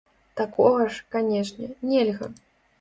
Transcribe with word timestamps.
Такога 0.39 0.87
ж, 0.95 1.05
канечне, 1.17 1.71
нельга! 1.93 2.35